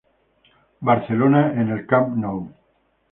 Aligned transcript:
Barcelona 0.89 1.43
en 1.51 1.69
el 1.75 1.83
Camp 1.91 2.09
Nou. 2.23 2.41